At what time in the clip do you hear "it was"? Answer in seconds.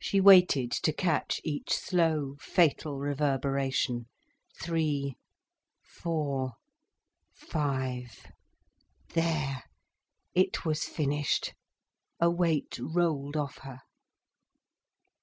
10.32-10.84